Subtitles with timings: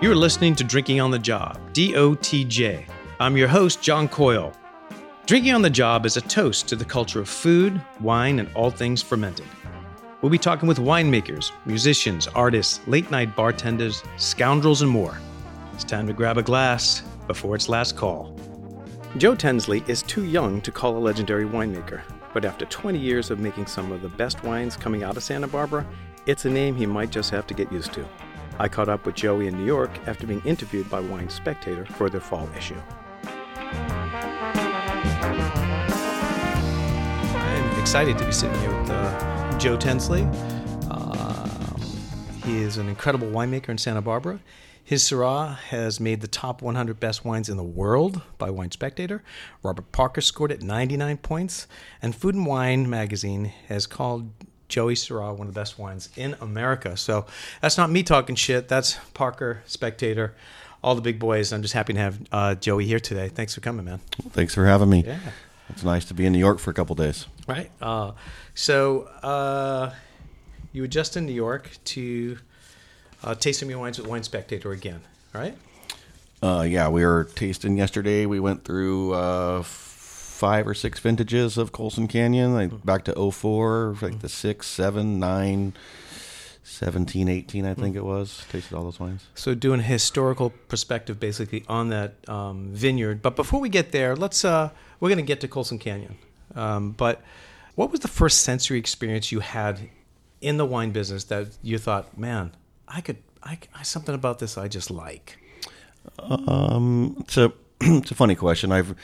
[0.00, 2.88] You're listening to Drinking on the Job, DOTJ.
[3.18, 4.52] I'm your host, John Coyle.
[5.26, 8.70] Drinking on the Job is a toast to the culture of food, wine, and all
[8.70, 9.48] things fermented.
[10.22, 15.18] We'll be talking with winemakers, musicians, artists, late night bartenders, scoundrels, and more.
[15.74, 18.38] It's time to grab a glass before its last call.
[19.16, 22.02] Joe Tensley is too young to call a legendary winemaker,
[22.32, 25.48] but after 20 years of making some of the best wines coming out of Santa
[25.48, 25.84] Barbara,
[26.26, 28.06] it's a name he might just have to get used to.
[28.60, 32.10] I caught up with Joey in New York after being interviewed by Wine Spectator for
[32.10, 32.74] their fall issue.
[37.36, 40.24] I'm excited to be sitting here with uh, Joe Tensley.
[40.90, 41.80] Um,
[42.44, 44.40] he is an incredible winemaker in Santa Barbara.
[44.82, 49.22] His Syrah has made the top 100 best wines in the world by Wine Spectator.
[49.62, 51.68] Robert Parker scored it 99 points,
[52.02, 54.32] and Food and Wine magazine has called
[54.68, 56.96] Joey Syrah, one of the best wines in America.
[56.96, 57.26] So
[57.60, 58.68] that's not me talking shit.
[58.68, 60.34] That's Parker, Spectator,
[60.82, 61.52] all the big boys.
[61.52, 63.28] I'm just happy to have uh, Joey here today.
[63.28, 64.00] Thanks for coming, man.
[64.22, 65.04] Well, thanks for having me.
[65.06, 65.18] Yeah.
[65.70, 67.26] It's nice to be in New York for a couple days.
[67.46, 67.70] Right.
[67.80, 68.12] Uh,
[68.54, 69.92] so uh,
[70.72, 72.38] you were just in New York to
[73.22, 75.00] uh, taste some of your wines with Wine Spectator again.
[75.34, 75.56] All right.
[76.42, 78.24] Uh, yeah, we were tasting yesterday.
[78.26, 79.62] We went through uh,
[80.38, 85.18] five or six vintages of Colson Canyon, like back to 04, like the 6, 7,
[85.18, 85.72] 9,
[86.62, 88.44] 17, 18, I think it was.
[88.48, 89.26] Tasted all those wines.
[89.34, 93.20] So doing a historical perspective basically on that um, vineyard.
[93.20, 96.16] But before we get there, let's uh, we're going to get to Colson Canyon.
[96.54, 97.20] Um, but
[97.74, 99.90] what was the first sensory experience you had
[100.40, 102.52] in the wine business that you thought, man,
[102.86, 105.36] I could, I, I something about this I just like.
[106.20, 108.70] Um, it's a it's a funny question.
[108.72, 108.94] I've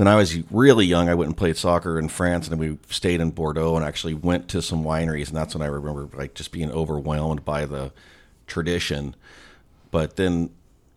[0.00, 2.78] when I was really young, I went and played soccer in France, and then we
[2.88, 6.32] stayed in Bordeaux and actually went to some wineries, and that's when I remember like
[6.32, 7.92] just being overwhelmed by the
[8.46, 9.14] tradition.
[9.90, 10.52] But then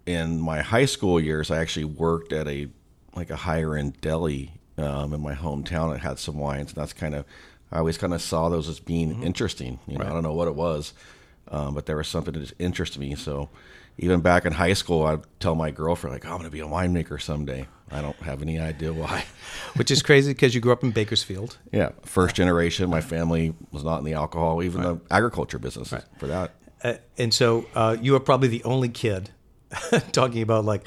[0.06, 2.70] in my high school years, I actually worked at a
[3.14, 6.94] like a higher end deli um, in my hometown that had some wines, and that's
[6.94, 7.26] kind of
[7.74, 9.24] I always kind of saw those as being mm-hmm.
[9.24, 9.80] interesting.
[9.86, 10.12] You know, right.
[10.12, 10.94] I don't know what it was,
[11.50, 13.16] um, but there was something that just interested me.
[13.16, 13.50] So
[13.98, 16.62] even back in high school, I'd tell my girlfriend like, oh, "I'm going to be
[16.62, 19.26] a winemaker someday." I don't have any idea why.
[19.76, 21.58] Which is crazy because you grew up in Bakersfield.
[21.72, 22.90] Yeah, first generation.
[22.90, 25.08] My family was not in the alcohol, even right.
[25.08, 26.04] the agriculture business right.
[26.18, 26.56] for that.
[26.84, 29.30] Uh, and so uh, you were probably the only kid
[30.12, 30.84] talking about like,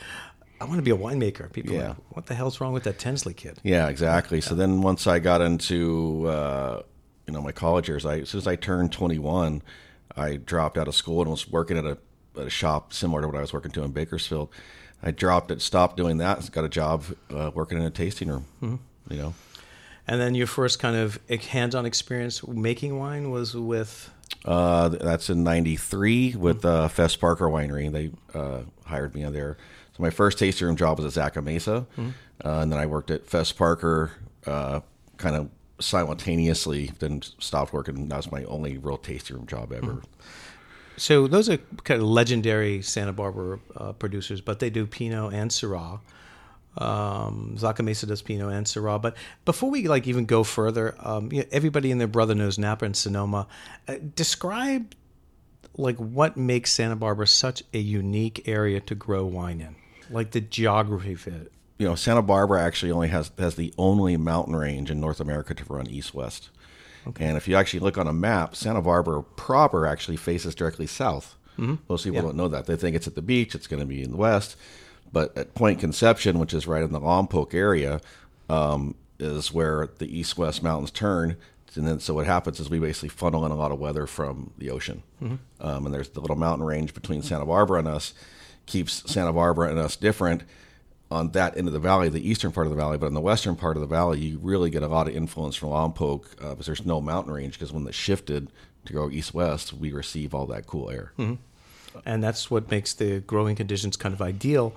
[0.60, 1.52] I want to be a winemaker.
[1.52, 1.88] People, yeah.
[1.88, 3.58] Like, what the hell's wrong with that Tensley kid?
[3.62, 4.38] Yeah, exactly.
[4.38, 4.44] Yeah.
[4.44, 6.82] So then once I got into uh,
[7.26, 9.62] you know my college years, I as soon as I turned 21,
[10.16, 11.98] I dropped out of school and was working at a,
[12.38, 14.50] at a shop similar to what I was working to in Bakersfield
[15.02, 18.46] I dropped it, stopped doing that, got a job uh, working in a tasting room.
[18.62, 19.12] Mm-hmm.
[19.12, 19.34] You know.
[20.08, 24.10] And then your first kind of hands-on experience making wine was with.
[24.44, 27.90] Uh, that's in '93 with uh, Fess Parker Winery.
[27.90, 29.56] They uh, hired me there.
[29.96, 32.10] So my first tasting room job was at Zaca Mesa, mm-hmm.
[32.44, 34.12] Uh, and then I worked at Fess Parker,
[34.46, 34.80] uh,
[35.16, 35.48] kind of
[35.80, 36.92] simultaneously.
[36.98, 38.08] Then stopped working.
[38.08, 40.02] That was my only real tasting room job ever.
[40.96, 45.50] So those are kind of legendary Santa Barbara uh, producers, but they do Pinot and
[45.50, 46.00] Syrah.
[46.78, 49.00] Um, Mesa does Pinot and Syrah.
[49.00, 52.58] But before we like even go further, um, you know, everybody and their brother knows
[52.58, 53.46] Napa and Sonoma.
[53.88, 54.94] Uh, describe
[55.76, 59.76] like what makes Santa Barbara such a unique area to grow wine in,
[60.10, 61.52] like the geography of it.
[61.78, 65.54] You know, Santa Barbara actually only has has the only mountain range in North America
[65.54, 66.50] to run east west.
[67.08, 67.26] Okay.
[67.26, 71.36] And if you actually look on a map, Santa Barbara proper actually faces directly south.
[71.58, 71.76] Mm-hmm.
[71.88, 72.22] Most people yeah.
[72.22, 72.66] don't know that.
[72.66, 74.56] They think it's at the beach, it's going to be in the west.
[75.12, 78.00] But at Point Conception, which is right in the Lompoc area,
[78.48, 81.36] um, is where the east west mountains turn.
[81.74, 84.50] And then, so what happens is we basically funnel in a lot of weather from
[84.58, 85.02] the ocean.
[85.22, 85.66] Mm-hmm.
[85.66, 88.14] Um, and there's the little mountain range between Santa Barbara and us,
[88.64, 90.42] keeps Santa Barbara and us different
[91.10, 93.20] on that end of the valley, the eastern part of the valley, but on the
[93.20, 96.50] western part of the valley, you really get a lot of influence from Lompoc uh,
[96.50, 97.54] because there's no mountain range.
[97.54, 98.50] Because when it shifted
[98.86, 101.34] to go east west, we receive all that cool air, mm-hmm.
[102.04, 104.74] and that's what makes the growing conditions kind of ideal.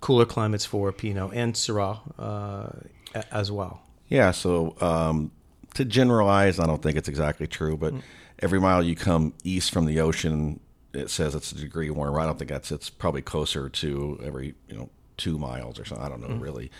[0.00, 3.82] Cooler climates for Pinot and Syrah uh, as well.
[4.08, 4.30] Yeah.
[4.30, 5.32] So um,
[5.74, 8.06] to generalize, I don't think it's exactly true, but mm-hmm.
[8.38, 10.60] every mile you come east from the ocean,
[10.92, 12.20] it says it's a degree warmer.
[12.20, 12.70] I don't think that's.
[12.70, 16.04] It's probably closer to every you know two miles or something.
[16.04, 16.70] I don't know mm really.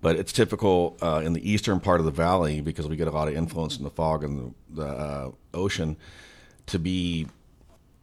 [0.00, 3.12] But it's typical uh, in the eastern part of the valley because we get a
[3.12, 5.96] lot of influence from the fog and the, the uh, ocean
[6.66, 7.28] to be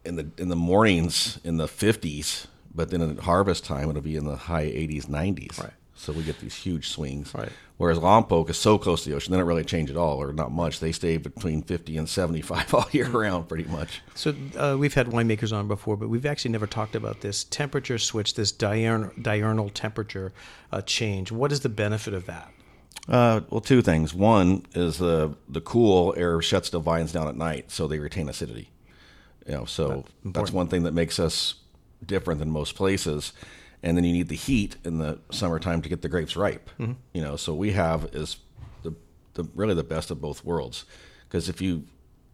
[0.06, 4.16] in the in the mornings in the 50s, but then at harvest time it'll be
[4.16, 5.60] in the high 80s, 90s.
[5.60, 5.72] Right.
[6.00, 7.34] So we get these huge swings.
[7.34, 7.50] Right.
[7.76, 10.32] Whereas Lompoc is so close to the ocean, they don't really change at all, or
[10.32, 10.80] not much.
[10.80, 14.00] They stay between 50 and 75 all year round, pretty much.
[14.14, 17.98] So uh, we've had winemakers on before, but we've actually never talked about this temperature
[17.98, 20.32] switch, this diurnal, diurnal temperature
[20.72, 21.30] uh, change.
[21.30, 22.50] What is the benefit of that?
[23.08, 24.14] Uh, well, two things.
[24.14, 28.28] One is the the cool air shuts the vines down at night, so they retain
[28.28, 28.70] acidity.
[29.46, 31.54] You know, so that's one thing that makes us
[32.04, 33.32] different than most places.
[33.82, 36.68] And then you need the heat in the summertime to get the grapes ripe.
[36.78, 36.92] Mm-hmm.
[37.14, 38.36] You know, so we have is
[38.82, 38.94] the,
[39.34, 40.84] the really the best of both worlds.
[41.28, 41.84] Because if you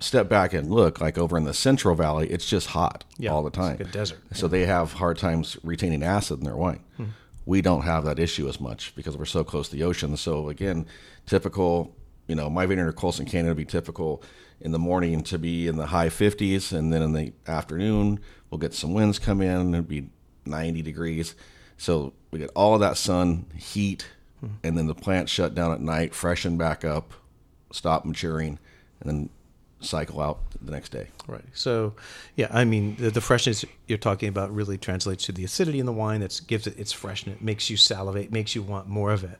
[0.00, 3.42] step back and look, like over in the Central Valley, it's just hot Yeah, all
[3.42, 3.78] the time.
[3.78, 4.18] like a desert.
[4.32, 6.80] So they have hard times retaining acid in their wine.
[7.46, 10.16] We don't have that issue as much because we're so close to the ocean.
[10.16, 10.84] So again,
[11.26, 11.94] typical,
[12.26, 14.20] you know, my vineyard or Colson Canyon would be typical
[14.60, 18.18] in the morning to be in the high 50s, and then in the afternoon
[18.50, 20.08] we'll get some winds come in and it'd be
[20.46, 21.34] 90 degrees.
[21.76, 24.06] So we get all of that sun, heat,
[24.62, 27.12] and then the plants shut down at night, freshen back up,
[27.70, 28.58] stop maturing,
[29.00, 29.30] and then
[29.80, 31.08] cycle out the next day.
[31.26, 31.44] Right.
[31.52, 31.94] So,
[32.34, 35.86] yeah, I mean, the, the freshness you're talking about really translates to the acidity in
[35.86, 39.24] the wine that gives it its freshness, makes you salivate, makes you want more of
[39.24, 39.38] it.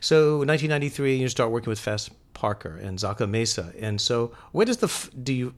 [0.00, 3.72] So, 1993, you start working with Fess Parker and Zaca Mesa.
[3.78, 5.54] And so, where does the, do you,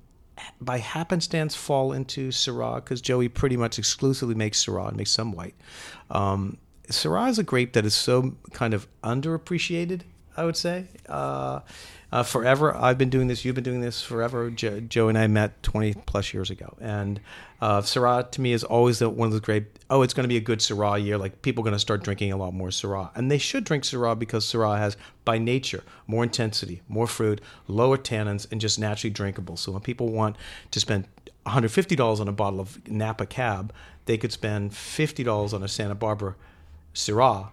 [0.60, 2.76] by happenstance, fall into Syrah?
[2.76, 5.54] Because Joey pretty much exclusively makes Syrah and makes some white.
[6.10, 6.58] Um,
[6.90, 10.02] Syrah is a grape that is so kind of underappreciated,
[10.36, 10.86] I would say.
[11.08, 11.60] Uh,
[12.10, 13.44] uh, forever, I've been doing this.
[13.44, 14.50] You've been doing this forever.
[14.50, 17.20] Jo- Joe and I met 20 plus years ago, and
[17.60, 19.66] uh, Syrah to me is always the, one of those great.
[19.90, 21.18] Oh, it's going to be a good Syrah year.
[21.18, 23.84] Like people are going to start drinking a lot more Syrah, and they should drink
[23.84, 24.96] Syrah because Syrah has,
[25.26, 29.58] by nature, more intensity, more fruit, lower tannins, and just naturally drinkable.
[29.58, 30.36] So when people want
[30.70, 31.08] to spend
[31.44, 33.72] $150 on a bottle of Napa Cab,
[34.06, 36.36] they could spend $50 on a Santa Barbara
[36.94, 37.50] Syrah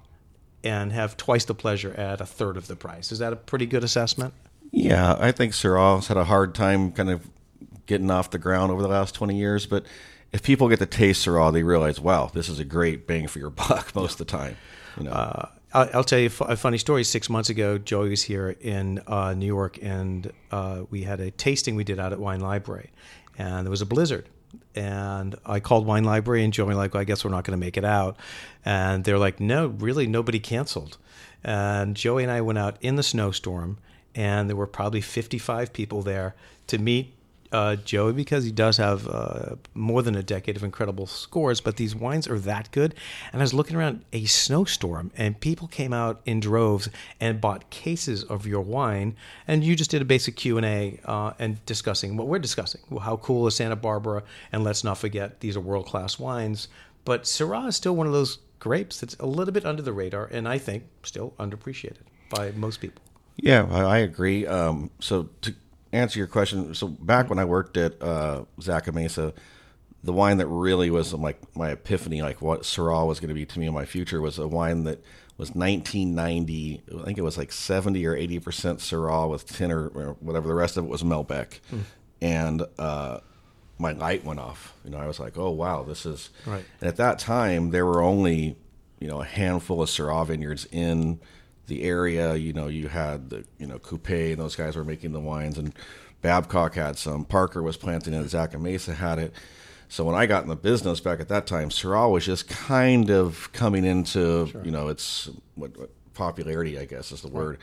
[0.64, 3.12] and have twice the pleasure at a third of the price.
[3.12, 4.34] Is that a pretty good assessment?
[4.76, 7.26] Yeah, I think Syrah's had a hard time kind of
[7.86, 9.86] getting off the ground over the last 20 years, but
[10.34, 13.40] if people get to taste Syrah, they realize, wow, this is a great bang for
[13.40, 14.58] your buck most of the time.
[14.98, 17.04] You know, Uh, I'll, tell you a a funny story.
[17.06, 21.32] Six months ago, Joey was here in uh, New York, and uh, we had a
[21.32, 22.92] tasting we did out at Wine Library,
[23.38, 24.28] and there was a blizzard.
[24.74, 27.66] And I called Wine Library, and Joey like, well, I guess we're not going to
[27.66, 28.18] make it out.
[28.66, 30.98] And they're like, no, really, nobody canceled.
[31.44, 33.78] And Joey and I went out in the snowstorm,
[34.16, 36.36] and there were probably 55 people there
[36.68, 37.14] to meet
[37.52, 41.78] uh, Joey because he does have uh, more than a decade of incredible scores, but
[41.78, 42.96] these wines are that good.
[43.32, 46.90] And I was looking around a snowstorm, and people came out in droves
[47.20, 49.16] and bought cases of your wine.
[49.48, 52.82] And you just did a basic Q and A uh, and discussing what we're discussing.
[52.90, 54.24] Well, how cool is Santa Barbara?
[54.52, 56.68] And let's not forget these are world class wines.
[57.06, 60.26] But Syrah is still one of those grapes that's a little bit under the radar,
[60.26, 63.02] and I think still underappreciated by most people.
[63.38, 64.48] Yeah, I, agree.
[64.48, 65.54] Um, so to
[65.92, 69.34] answer your question, so back when I worked at uh, Zaca Mesa,
[70.04, 73.46] the wine that really was like my epiphany, like what Syrah was going to be
[73.46, 75.04] to me in my future, was a wine that
[75.38, 76.84] was 1990.
[77.00, 79.88] I think it was like 70 or 80 percent Syrah with 10 or,
[80.20, 80.48] whatever.
[80.48, 81.60] The rest of it was Malbec,
[82.22, 83.20] and uh,
[83.78, 84.74] my light went off.
[84.84, 86.30] You know, I was like, oh wow, this is.
[86.46, 86.64] Right.
[86.80, 88.56] And at that time, there were only
[89.00, 91.20] you know a handful of Syrah vineyards in
[91.68, 92.36] the area.
[92.36, 95.58] You know, you had the you know Qupé and those guys were making the wines,
[95.58, 95.74] and
[96.22, 97.26] Babcock had some.
[97.26, 98.26] Parker was planting it.
[98.26, 99.34] Zaca Mesa had it.
[99.88, 103.10] So when I got in the business back at that time, Syrah was just kind
[103.10, 107.60] of coming into you know its what, what popularity, I guess is the word.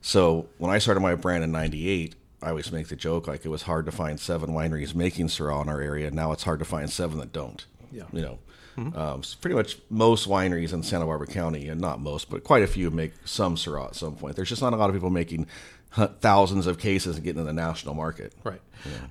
[0.00, 2.14] So when I started my brand in '98.
[2.42, 5.62] I always make the joke like it was hard to find seven wineries making Syrah
[5.62, 6.10] in our area.
[6.10, 7.64] Now it's hard to find seven that don't.
[7.94, 8.04] Yeah.
[8.12, 8.38] You know,
[8.96, 12.62] um, so pretty much most wineries in Santa Barbara County, and not most, but quite
[12.62, 14.36] a few make some Syrah at some point.
[14.36, 15.46] There's just not a lot of people making
[16.20, 18.32] thousands of cases and getting in the national market.
[18.42, 18.60] Right.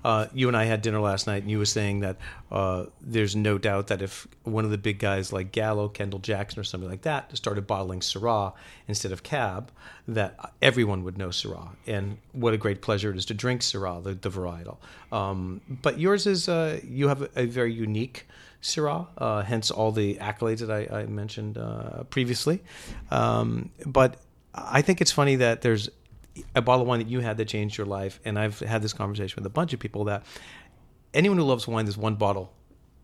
[0.04, 2.18] Uh, you and I had dinner last night, and you were saying that
[2.52, 6.60] uh, there's no doubt that if one of the big guys like Gallo, Kendall Jackson,
[6.60, 8.54] or something like that started bottling Syrah
[8.88, 9.72] instead of Cab,
[10.08, 11.70] that everyone would know Syrah.
[11.88, 14.78] And what a great pleasure it is to drink Syrah, the, the varietal.
[15.12, 18.28] Um, but yours is, uh, you have a, a very unique
[18.64, 22.64] Syrah, uh, hence all the accolades that I, I mentioned uh, previously.
[23.12, 24.18] Um, but
[24.56, 25.90] I think it's funny that there's
[26.56, 28.94] a bottle of wine that you had that changed your life, and I've had this
[28.94, 30.24] conversation with a bunch of people that
[31.14, 32.54] anyone who loves wine, there's one bottle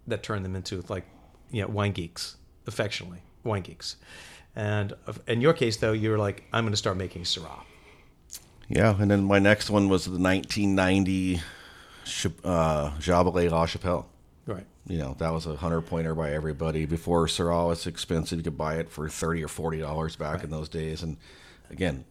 [0.08, 1.06] that turned them into like,
[1.52, 3.98] you know, wine geeks, affectionately, wine geeks.
[4.56, 4.94] And
[5.28, 7.62] in your case, though, you're like, I'm going to start making Syrah.
[8.70, 11.42] Yeah, and then my next one was the 1990
[12.06, 14.08] Ch- uh, La Chapelle.
[14.46, 14.66] Right.
[14.90, 16.88] You know, that was a hundred pointer by everybody.
[16.88, 20.44] Before Syrah was expensive, you could buy it for thirty or forty dollars back right.
[20.44, 21.04] in those days.
[21.04, 21.18] And
[21.70, 22.06] again,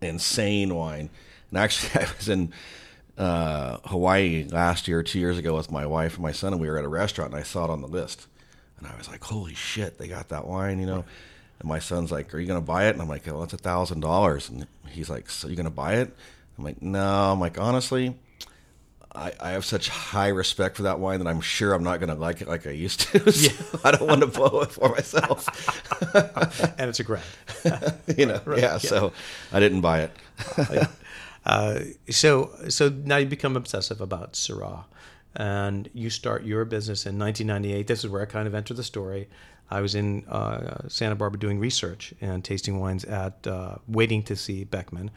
[0.00, 1.10] insane wine.
[1.50, 2.54] And actually, I was in
[3.18, 6.70] uh, Hawaii last year, two years ago, with my wife and my son, and we
[6.70, 8.26] were at a restaurant, and I saw it on the list,
[8.78, 10.96] and I was like, "Holy shit, they got that wine!" You know.
[10.96, 11.04] Right.
[11.60, 13.52] And my son's like, "Are you going to buy it?" And I'm like, "Well, it's
[13.52, 16.16] a thousand dollars." And he's like, "So you going to buy it?"
[16.56, 18.16] I'm like, "No." I'm like, honestly.
[19.16, 22.10] I, I have such high respect for that wine that I'm sure I'm not going
[22.10, 23.32] to like it like I used to.
[23.32, 23.80] So yeah.
[23.84, 25.48] I don't want to blow it for myself.
[26.78, 27.24] and it's a grand.
[28.16, 28.58] you know, right.
[28.58, 29.12] yeah, yeah, So
[29.52, 30.88] I didn't buy it.
[31.46, 31.80] uh,
[32.10, 34.84] so so now you become obsessive about Syrah,
[35.34, 37.86] and you start your business in 1998.
[37.86, 39.28] This is where I kind of enter the story.
[39.70, 44.36] I was in uh, Santa Barbara doing research and tasting wines at uh, waiting to
[44.36, 45.10] see Beckmen,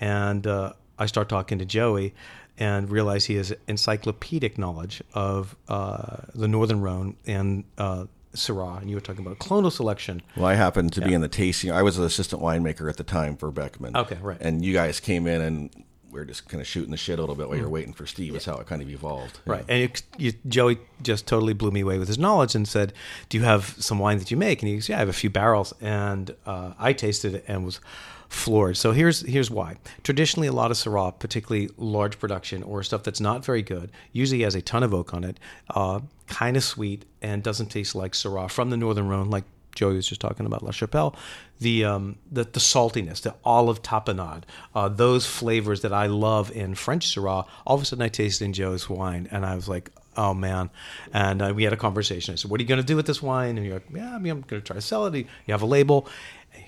[0.00, 2.14] and uh, I start talking to Joey
[2.58, 8.90] and realize he has encyclopedic knowledge of uh, the Northern Rhone and uh, Syrah, and
[8.90, 10.22] you were talking about clonal selection.
[10.36, 11.08] Well, I happened to yeah.
[11.08, 11.72] be in the tasting.
[11.72, 13.94] I was an assistant winemaker at the time for Beckmen.
[13.96, 14.38] Okay, right.
[14.40, 15.84] And you guys came in and
[16.16, 17.60] we are just kind of shooting the shit a little bit while mm.
[17.60, 18.34] you're waiting for Steve.
[18.34, 19.38] Is how it kind of evolved.
[19.44, 19.64] Right.
[19.68, 22.92] And it, you, Joey just totally blew me away with his knowledge and said,
[23.28, 25.12] "Do you have some wine that you make?" And he goes, "Yeah, I have a
[25.12, 27.80] few barrels." And uh, I tasted it and was
[28.28, 28.76] floored.
[28.76, 29.76] So here's here's why.
[30.02, 34.42] Traditionally, a lot of Syrah, particularly large production or stuff that's not very good, usually
[34.42, 35.38] has a ton of oak on it,
[35.70, 39.44] uh, kind of sweet, and doesn't taste like Syrah from the Northern Rhone, like
[39.76, 41.14] Joey was just talking about La Chapelle.
[41.60, 44.42] The um, the, the saltiness, the olive tapenade,
[44.74, 47.46] uh, those flavors that I love in French Syrah.
[47.66, 50.70] All of a sudden, I tasted in Joe's wine, and I was like, oh man.
[51.12, 52.32] And uh, we had a conversation.
[52.32, 53.56] I said, what are you going to do with this wine?
[53.56, 55.14] And you're like, yeah, I mean, I'm going to try to sell it.
[55.14, 56.08] You have a label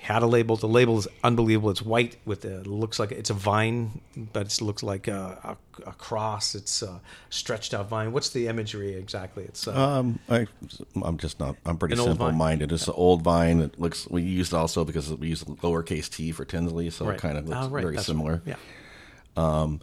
[0.00, 0.56] had a label.
[0.56, 1.70] The label is unbelievable.
[1.70, 4.00] It's white with it looks like it's a vine,
[4.32, 6.54] but it looks like a, a, a cross.
[6.54, 8.12] It's a stretched out vine.
[8.12, 9.44] What's the imagery exactly?
[9.44, 10.46] It's uh, um, I,
[11.04, 11.56] am just not.
[11.66, 12.72] I'm pretty simple minded.
[12.72, 13.60] It's an old vine.
[13.60, 14.08] It looks.
[14.08, 17.16] We used also because we use lowercase t for Tensley, so right.
[17.16, 17.82] it kind of looks oh, right.
[17.82, 18.42] very That's similar.
[18.44, 18.56] Right.
[19.36, 19.60] Yeah.
[19.60, 19.80] Um,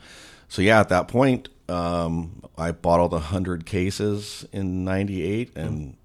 [0.48, 5.94] so yeah, at that point, um, I bottled hundred cases in '98 and.
[5.94, 5.96] Mm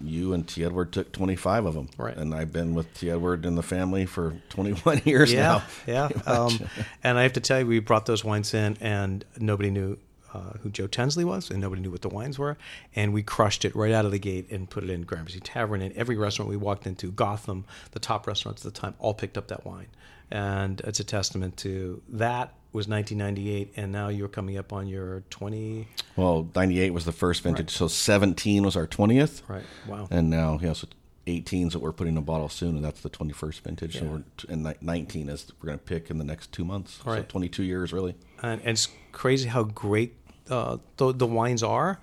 [0.00, 0.64] you and T.
[0.64, 1.88] Edward took 25 of them.
[1.96, 2.16] Right.
[2.16, 3.10] And I've been with T.
[3.10, 5.62] Edward and the family for 21 years yeah, now.
[5.86, 6.08] Yeah.
[6.26, 6.58] Um,
[7.02, 9.98] and I have to tell you, we brought those wines in, and nobody knew
[10.34, 12.58] uh, who Joe Tensley was, and nobody knew what the wines were.
[12.94, 15.80] And we crushed it right out of the gate and put it in Gramercy Tavern.
[15.80, 19.38] And every restaurant we walked into, Gotham, the top restaurants at the time, all picked
[19.38, 19.88] up that wine.
[20.30, 25.22] And it's a testament to that was 1998, and now you're coming up on your
[25.30, 25.88] 20.
[26.14, 27.70] Well, 98 was the first vintage, right.
[27.70, 29.42] so 17 was our 20th.
[29.48, 29.64] Right.
[29.88, 30.06] Wow.
[30.10, 30.86] And now, yeah, so
[31.26, 33.94] 18s that we're putting in a bottle soon, and that's the 21st vintage.
[33.96, 34.02] Yeah.
[34.02, 37.00] So we're and 19 is we're going to pick in the next two months.
[37.04, 37.22] Right.
[37.22, 38.14] So 22 years really.
[38.42, 40.14] And, and it's crazy how great
[40.50, 41.98] uh, the, the wines are,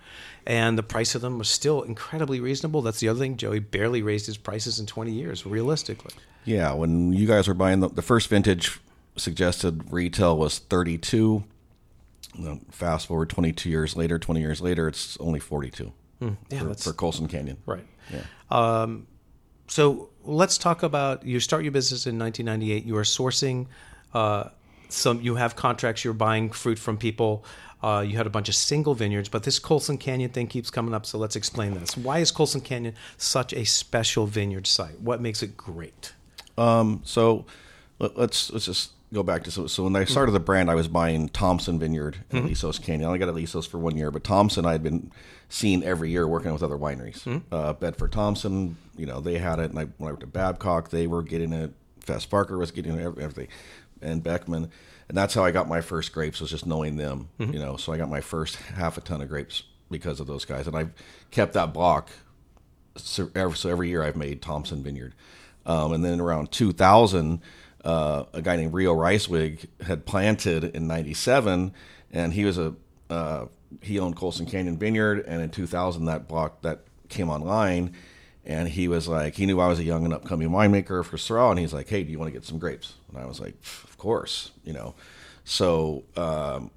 [0.45, 2.81] and the price of them was still incredibly reasonable.
[2.81, 3.37] That's the other thing.
[3.37, 6.13] Joey barely raised his prices in 20 years, realistically.
[6.43, 8.79] Yeah, when you guys were buying the, the first vintage
[9.15, 11.43] suggested retail was 32.
[12.71, 16.93] Fast forward 22 years later, 20 years later, it's only 42 mm, yeah, for, for,
[16.93, 17.57] Colson Canyon.
[17.65, 17.85] Right.
[18.11, 18.23] Yeah.
[18.49, 19.05] Um,
[19.67, 22.85] so let's talk about you start your business in 1998.
[22.85, 23.67] You are sourcing
[24.13, 24.49] uh,
[24.89, 25.21] some.
[25.21, 26.03] You have contracts.
[26.03, 27.45] You're buying fruit from people.
[27.83, 30.93] Uh, you had a bunch of single vineyards, but this Colson Canyon thing keeps coming
[30.93, 31.05] up.
[31.05, 31.97] So let's explain this.
[31.97, 35.01] Why is Colson Canyon such a special vineyard site?
[35.01, 36.13] What makes it great?
[36.57, 37.45] Um, so
[37.99, 40.75] let, us let's just go back to so, so when I started the brand, I
[40.75, 42.47] was buying Thompson Vineyard in mm-hmm.
[42.47, 43.03] Alisos Canyon.
[43.03, 45.11] I only got Alisos for one year, but Thompson I had been
[45.49, 47.23] seeing every year working with other wineries.
[47.23, 47.53] Mm-hmm.
[47.53, 50.89] Uh, Bedford Thompson, you know, they had it, and I, when I went to Babcock,
[50.89, 51.73] they were getting it.
[51.99, 53.47] Fess Parker was getting it, everything,
[54.01, 54.69] and Beckmen,
[55.07, 57.29] and that's how I got my first grapes was just knowing them.
[57.39, 57.53] Mm-hmm.
[57.53, 60.43] You know, so I got my first half a ton of grapes because of those
[60.43, 60.91] guys, and I've
[61.31, 62.09] kept that block.
[62.95, 65.13] So every, so every year I've made Thompson Vineyard,
[65.65, 67.41] um, and then around 2000
[67.83, 71.73] uh, a guy named Rio Reiswig had planted in '97,
[72.11, 72.75] and he was a
[73.09, 73.45] uh,
[73.81, 77.93] he owned Colson Canyon Vineyard, and in 2000 that block that came online,
[78.45, 81.51] and he was like he knew I was a young and upcoming winemaker for Syrah,
[81.51, 82.93] and he's like, hey, do you want to get some grapes?
[83.09, 84.95] And I was like, of course, you know.
[85.45, 86.71] So um,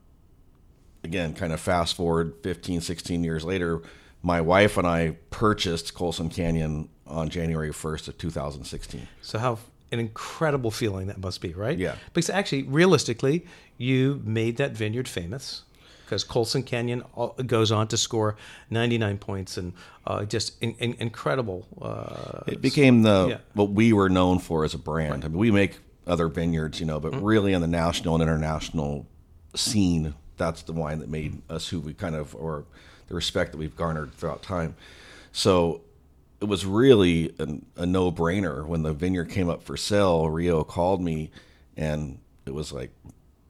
[1.04, 3.82] again, kind of fast forward 15, 16 years later,
[4.22, 9.08] my wife and I purchased Colson Canyon on January 1st of 2016.
[9.22, 9.58] So how
[9.93, 11.78] an incredible feeling that must be, right?
[11.78, 11.97] Yeah.
[12.12, 13.47] Because actually, realistically,
[13.78, 15.62] you made that vineyard famous
[16.05, 17.02] because Colson Canyon
[17.47, 18.37] goes on to score
[18.71, 19.73] 99 points and
[20.07, 21.66] uh, just in, in, incredible.
[21.81, 23.38] Uh, it became the yeah.
[23.55, 25.12] what we were known for as a brand.
[25.12, 25.25] Right.
[25.25, 27.25] I mean, we make other vineyards, you know, but mm-hmm.
[27.25, 29.07] really on the national and international
[29.55, 32.64] scene, that's the wine that made us who we kind of or
[33.09, 34.76] the respect that we've garnered throughout time.
[35.33, 35.81] So
[36.40, 40.28] it was really a, a no brainer when the vineyard came up for sale.
[40.28, 41.31] Rio called me,
[41.76, 42.90] and it was like,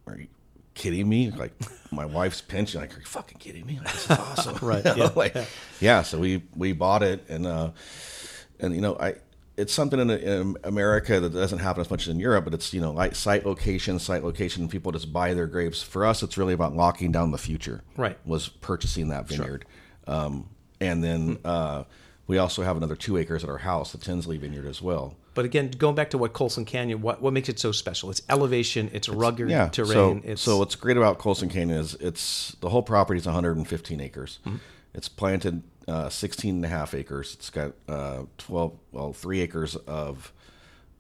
[0.07, 0.29] "Are you
[0.75, 1.31] kidding me?
[1.31, 1.53] Like
[1.91, 2.81] my wife's pension?
[2.81, 3.79] Like, are you fucking kidding me?
[3.79, 4.85] Like, this is awesome, right?
[4.85, 5.11] You know, Yeah.
[5.17, 5.37] like,
[5.81, 6.03] yeah.
[6.03, 7.71] So we we bought it, and uh,
[8.61, 9.17] and you know I.
[9.59, 12.75] It's something in, in America that doesn't happen as much as in Europe, but it's
[12.75, 14.69] you know like site location, site location.
[14.69, 15.81] People just buy their grapes.
[15.83, 17.83] For us, it's really about locking down the future.
[17.97, 18.19] Right.
[18.27, 19.65] Was purchasing that vineyard,
[20.07, 21.85] um, and then uh,
[22.27, 25.17] we also have another two acres at our house, the Tensley Vineyard as well.
[25.35, 28.11] But again, going back to what Colson Canyon, what what makes it so special?
[28.11, 29.69] It's elevation, it's rugged yeah.
[29.69, 30.23] terrain.
[30.23, 34.01] So, it's so what's great about Colson Canyon is it's the whole property is 115
[34.01, 34.39] acres.
[34.47, 34.57] Mm-hmm.
[34.95, 37.35] It's planted uh, 16 and a half acres.
[37.35, 40.33] It's got uh, 12, well, three acres of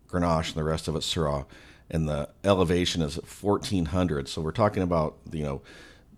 [0.08, 1.46] Grenache and the rest of it's Syrah.
[1.90, 4.28] And the elevation is 1400.
[4.28, 5.62] So we're talking about, you know,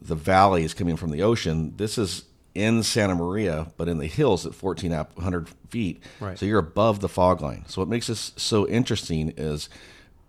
[0.01, 1.75] the valleys coming from the ocean.
[1.77, 2.25] This is
[2.59, 6.03] in Santa Maria, but in the hills at 1400 feet.
[6.19, 6.37] Right.
[6.37, 7.65] So you're above the fog line.
[7.69, 9.69] So what makes this so interesting is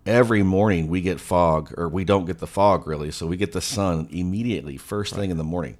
[0.05, 3.09] every morning we get fog, or we don't get the fog really.
[3.09, 5.77] So we get the sun immediately, first thing in the morning.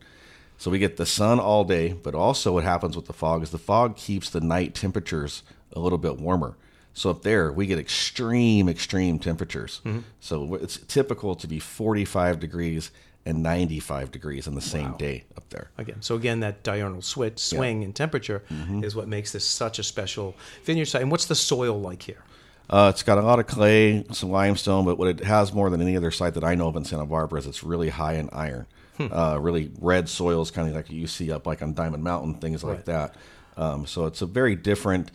[0.58, 3.52] So we get the sun all day, but also what happens with the fog is
[3.52, 6.58] the fog keeps the night temperatures a little bit warmer.
[6.94, 9.82] So up there, we get extreme, extreme temperatures.
[9.86, 10.00] Mm-hmm.
[10.20, 12.92] So it's typical to be 45 degrees
[13.26, 15.70] and 95 degrees on the same day up there.
[15.78, 15.98] again.
[16.02, 18.84] So again, that diurnal switch swing in temperature Mm-hmm.
[18.84, 21.02] is what makes this such a special vineyard site.
[21.02, 22.24] And what's the soil like here?
[22.70, 25.82] Uh, it's got a lot of clay, some limestone, but what it has more than
[25.82, 28.30] any other site that I know of in Santa Barbara is it's really high in
[28.32, 28.68] iron.
[29.00, 32.64] Uh, really red soils, kind of like you see up like on Diamond Mountain, things
[32.64, 32.86] like Right.
[32.86, 33.16] that.
[33.58, 35.10] Um, so it's a very different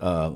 [0.00, 0.32] uh,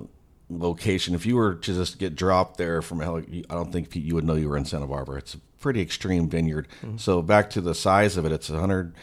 [0.49, 1.15] location.
[1.15, 4.15] If you were to just get dropped there from a heli- I don't think you
[4.15, 5.19] would know you were in Santa Barbara.
[5.19, 6.69] It's a pretty extreme vineyard.
[6.97, 8.95] So back to the size of it, it's 100.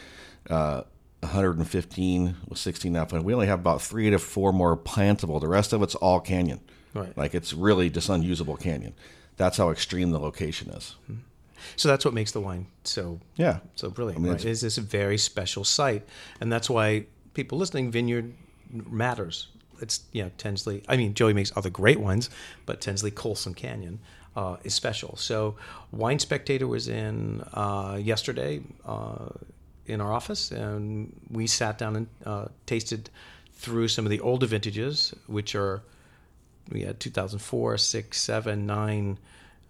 [0.48, 0.82] Uh,
[1.20, 3.06] 115 with 16 now.
[3.06, 5.40] We only have about three to four more plantable.
[5.40, 6.60] The rest of it's all canyon.
[6.94, 7.16] Right.
[7.16, 8.94] Like it's really just unusable canyon.
[9.36, 10.94] That's how extreme the location is.
[11.76, 13.60] So that's what makes the wine so Yeah.
[13.74, 14.20] so brilliant.
[14.20, 14.44] I mean, right?
[14.44, 16.06] Is this a very special site,
[16.40, 18.34] and that's why people listening, vineyard
[18.70, 19.48] matters.
[19.80, 20.84] It's you know Tensley.
[20.88, 22.30] I mean, Joey makes other great ones,
[22.66, 24.00] but Tensley Colson Canyon
[24.36, 25.16] uh, is special.
[25.16, 25.56] So,
[25.92, 29.28] Wine Spectator was in uh, yesterday uh,
[29.86, 33.10] in our office, and we sat down and uh, tasted
[33.52, 35.82] through some of the older vintages, which are
[36.70, 39.18] we had 2004, 6, 7, 9,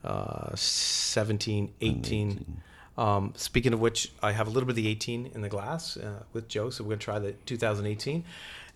[0.04, 2.62] uh, 17, 18.
[2.96, 5.96] Um, speaking of which, I have a little bit of the 18 in the glass
[5.96, 8.24] uh, with Joe, so we're going to try the 2018.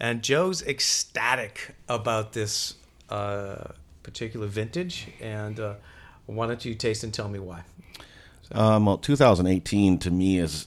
[0.00, 2.74] And Joe's ecstatic about this
[3.10, 5.08] uh, particular vintage.
[5.20, 5.74] And uh,
[6.26, 7.62] why don't you taste and tell me why?
[8.52, 10.66] Um, well, 2018 to me is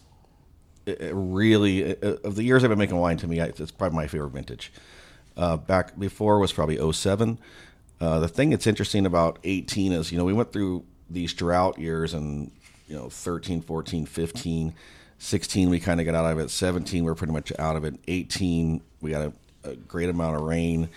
[0.86, 3.18] it- it really uh, of the years I've been making wine.
[3.18, 4.72] To me, it's probably my favorite vintage.
[5.38, 7.40] Uh, back before was probably 07.
[8.00, 11.78] Uh, the thing that's interesting about 18 is you know we went through these drought
[11.80, 12.52] years and
[12.88, 14.74] you know 13, 14, 15,
[15.22, 16.50] 16 we kind of got out of it.
[16.50, 17.96] 17 we're pretty much out of it.
[18.08, 20.90] 18 we got a, a great amount of rain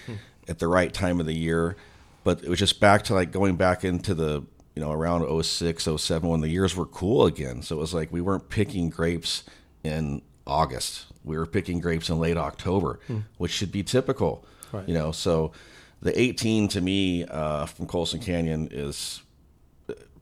[0.49, 1.77] at the right time of the year,
[2.25, 4.43] but it was just back to like going back into the
[4.75, 7.63] you know around 06, 07 when the years were cool again.
[7.63, 9.45] So it was like we weren't picking grapes
[9.83, 11.07] in August.
[11.23, 13.01] We were picking grapes in late October,
[13.37, 14.45] which should be typical.
[14.73, 14.89] Right.
[14.89, 15.53] You know, so
[16.01, 19.23] the 18 to me uh, from Colson Canyon is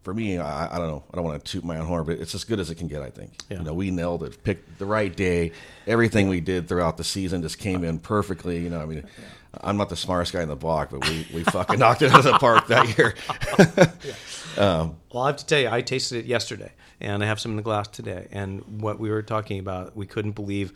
[0.02, 0.38] for me.
[0.38, 1.04] I, I don't know.
[1.12, 2.88] I don't want to toot my own horn, but it's as good as it can
[2.88, 3.02] get.
[3.02, 3.32] I think.
[3.48, 3.58] Yeah.
[3.58, 4.42] You know, we nailed it.
[4.44, 5.52] Picked the right day.
[5.86, 8.58] Everything we did throughout the season just came in perfectly.
[8.60, 9.04] You know, I mean,
[9.60, 12.18] I'm not the smartest guy in the block, but we we fucking knocked it out
[12.18, 13.14] of the park that year.
[15.12, 17.56] Well, I have to tell you, I tasted it yesterday, and I have some in
[17.56, 18.28] the glass today.
[18.32, 20.72] And what we were talking about, we couldn't believe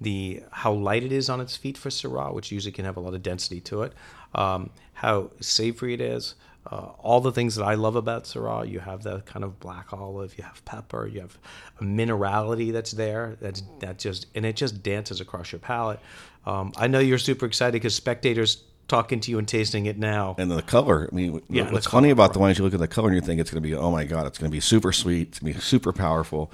[0.00, 3.00] the how light it is on its feet for Syrah, which usually can have a
[3.00, 3.92] lot of density to it.
[4.34, 6.34] Um, how savory it is.
[6.64, 9.92] Uh, all the things that I love about Syrah, you have the kind of black
[9.92, 11.36] olive, you have pepper, you have
[11.80, 13.36] a minerality that's there.
[13.40, 15.98] That's that just and it just dances across your palate.
[16.46, 20.34] Um, I know you're super excited because spectators talking to you and tasting it now.
[20.38, 22.88] And the color, I mean, yeah, what's funny about the wines, you look at the
[22.88, 24.60] color and you think it's going to be, oh my God, it's going to be
[24.60, 26.52] super sweet, it's going to be super powerful,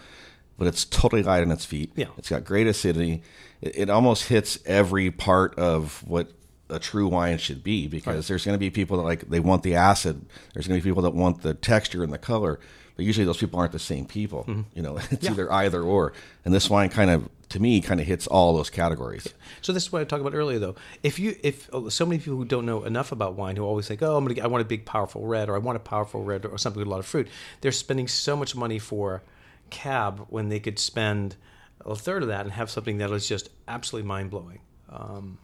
[0.56, 1.90] but it's totally light on its feet.
[1.96, 2.06] Yeah.
[2.16, 3.22] It's got great acidity.
[3.60, 6.30] It, it almost hits every part of what
[6.70, 9.62] a true wine should be because there's going to be people that like, they want
[9.62, 10.24] the acid.
[10.54, 12.60] There's going to be people that want the texture and the color,
[12.96, 14.44] but usually those people aren't the same people.
[14.44, 14.62] Mm-hmm.
[14.74, 16.12] You know, it's either either or.
[16.44, 19.32] And this wine kind of, to me, kind of hits all those categories.
[19.62, 20.74] So this is what I talked about earlier, though.
[21.02, 23.88] If you, if uh, so many people who don't know enough about wine, who always
[23.88, 25.80] think, "Oh, I'm gonna, get, I want a big, powerful red, or I want a
[25.80, 27.28] powerful red, or something with a lot of fruit,"
[27.60, 29.22] they're spending so much money for
[29.70, 31.36] cab when they could spend
[31.84, 34.60] a third of that and have something that is just absolutely mind blowing.
[34.90, 35.38] Um,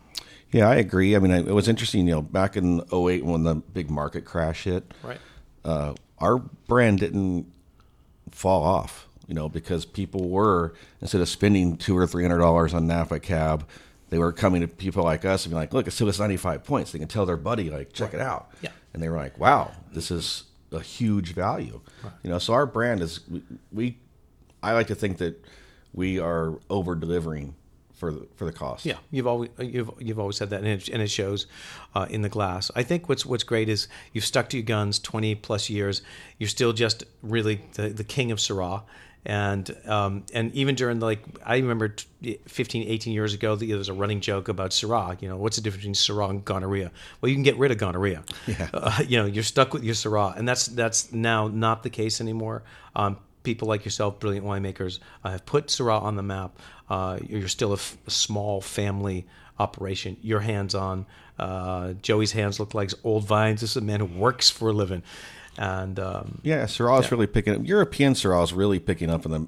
[0.54, 1.16] yeah, I agree.
[1.16, 2.06] I mean, it was interesting.
[2.06, 5.18] You know, back in 08 when the big market crash hit, right?
[5.64, 7.52] Uh, our brand didn't
[8.30, 9.08] fall off.
[9.26, 13.18] You know, because people were instead of spending two or three hundred dollars on Napa
[13.18, 13.66] cab,
[14.10, 16.36] they were coming to people like us and be like, "Look, it's still it's ninety
[16.36, 18.20] five points." They can tell their buddy, like, "Check right.
[18.20, 22.12] it out." Yeah, and they were like, "Wow, this is a huge value." Right.
[22.22, 23.98] You know, so our brand is we, we
[24.62, 25.42] I like to think that
[25.94, 27.56] we are over delivering
[27.94, 28.84] for the for the cost.
[28.84, 31.46] Yeah, you've always you've you've always said that, and it, and it shows
[31.94, 32.70] uh, in the glass.
[32.74, 36.02] I think what's what's great is you've stuck to your guns twenty plus years.
[36.38, 38.82] You're still just really the, the king of Syrah.
[39.26, 41.94] And um, and even during the, like I remember
[42.46, 45.20] 15, 18 years ago, there was a running joke about Syrah.
[45.22, 46.92] You know, what's the difference between Syrah and gonorrhea?
[47.20, 48.22] Well, you can get rid of gonorrhea.
[48.46, 48.68] Yeah.
[48.74, 52.20] Uh, you know, you're stuck with your Syrah, and that's that's now not the case
[52.20, 52.64] anymore.
[52.94, 56.58] Um, people like yourself, brilliant winemakers, uh, have put Syrah on the map.
[56.90, 59.26] Uh, you're still a, f- a small family
[59.58, 60.16] operation.
[60.20, 61.06] Your hands on.
[61.38, 63.60] Uh, Joey's hands look like old vines.
[63.60, 65.02] This is a man who works for a living.
[65.56, 67.10] And um, yeah, Syrah is yeah.
[67.12, 67.60] really picking up.
[67.64, 69.46] European Syrah is really picking up in the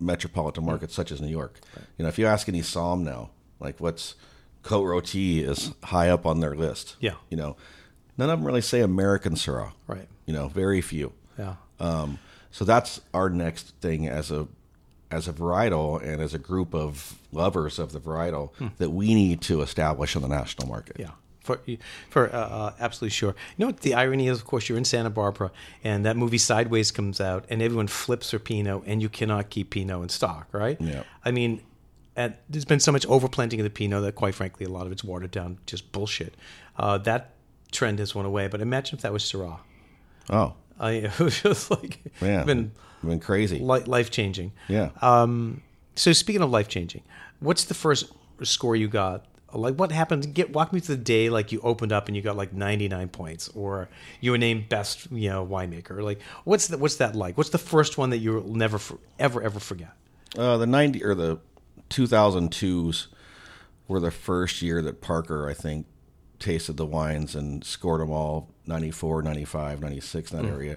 [0.00, 1.60] metropolitan markets, such as New York.
[1.76, 1.84] Right.
[1.98, 4.14] You know, if you ask any Somm now, like what's
[4.62, 6.96] Cote Rôtie is high up on their list.
[7.00, 7.14] Yeah.
[7.28, 7.56] You know,
[8.16, 9.72] none of them really say American Syrah.
[9.86, 10.08] Right.
[10.26, 11.12] You know, very few.
[11.38, 11.56] Yeah.
[11.80, 12.18] Um,
[12.52, 14.46] so that's our next thing as a
[15.10, 18.68] as a varietal and as a group of lovers of the varietal hmm.
[18.78, 20.96] that we need to establish on the national market.
[20.98, 21.10] Yeah.
[21.40, 21.60] For,
[22.08, 23.34] for uh, uh, absolutely sure.
[23.56, 24.38] You know what the irony is?
[24.38, 25.50] Of course, you're in Santa Barbara,
[25.82, 29.70] and that movie Sideways comes out, and everyone flips for Pinot, and you cannot keep
[29.70, 30.80] Pinot in stock, right?
[30.80, 31.02] Yeah.
[31.24, 31.60] I mean,
[32.14, 34.92] and there's been so much overplanting of the Pinot that, quite frankly, a lot of
[34.92, 36.34] it's watered down, just bullshit.
[36.76, 37.32] Uh, that
[37.72, 38.46] trend has went away.
[38.46, 39.58] But imagine if that was Syrah.
[40.30, 44.52] Oh, I it was just like yeah, been been crazy, life changing.
[44.68, 44.90] Yeah.
[45.00, 45.62] Um.
[45.94, 47.02] So speaking of life changing,
[47.40, 49.24] what's the first score you got?
[49.54, 50.34] Like what happened?
[50.34, 51.30] Get walk me through the day.
[51.30, 53.88] Like you opened up and you got like ninety nine points, or
[54.20, 56.02] you were named best you know winemaker.
[56.02, 56.80] Like what's that?
[56.80, 57.36] What's that like?
[57.36, 58.80] What's the first one that you'll never
[59.18, 59.92] ever ever forget?
[60.36, 61.38] Uh, the ninety or the
[61.90, 63.08] two thousand twos
[63.88, 65.86] were the first year that Parker I think
[66.42, 70.52] tasted the wines and scored them all 94, 95, 96 in that mm.
[70.52, 70.76] area.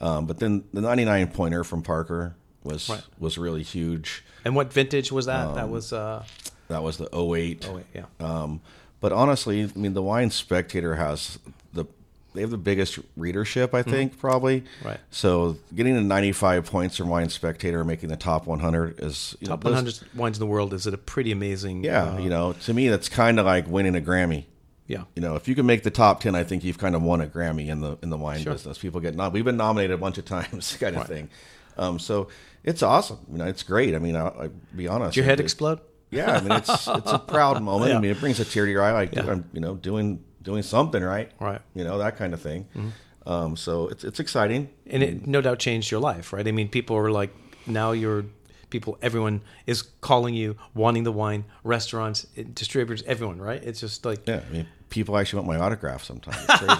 [0.00, 3.02] Um, but then the 99 pointer from Parker was right.
[3.18, 4.24] was really huge.
[4.44, 5.48] And what vintage was that?
[5.48, 6.24] Um, that was uh...
[6.68, 7.66] that was the 08.
[7.66, 8.04] 08 yeah.
[8.18, 8.60] Um,
[9.00, 11.38] but honestly, I mean, the Wine Spectator has
[11.72, 11.86] the
[12.32, 13.90] they have the biggest readership, I mm-hmm.
[13.90, 14.64] think, mm probably.
[14.84, 15.00] Right.
[15.10, 19.70] So getting the 95 points from Wine Spectator, making the top 100 is top know,
[19.70, 21.84] 100 wines in the world is it a pretty amazing.
[21.84, 24.44] Yeah, uh, you know, to me that's kind of like winning a Grammy.
[24.90, 25.04] Yeah.
[25.14, 27.20] You know, if you can make the top ten, I think you've kind of won
[27.20, 28.52] a Grammy in the in the wine sure.
[28.52, 28.76] business.
[28.76, 31.08] People get nom- we've been nominated a bunch of times, kind of right.
[31.08, 31.30] thing.
[31.78, 32.26] Um, so
[32.64, 33.18] it's awesome.
[33.30, 33.94] You know, it's great.
[33.94, 35.14] I mean, I, will be honest.
[35.14, 35.78] Did your head it, explode?
[36.10, 37.92] Yeah, I mean, it's it's a proud moment.
[37.92, 37.98] Yeah.
[37.98, 38.90] I mean, it brings a tear to your eye.
[38.90, 39.30] Like yeah.
[39.30, 41.30] I'm, you know, doing doing something right.
[41.38, 41.60] Right.
[41.74, 42.66] You know that kind of thing.
[42.74, 43.28] Mm-hmm.
[43.30, 46.48] Um, so it's it's exciting, and it no doubt changed your life, right?
[46.48, 47.30] I mean, people are like,
[47.64, 48.24] now you're
[48.70, 52.22] people, everyone is calling you, wanting the wine, restaurants,
[52.54, 53.62] distributors, everyone, right?
[53.62, 54.40] It's just like yeah.
[54.48, 56.46] I mean, people actually want my autograph sometimes.
[56.60, 56.76] really?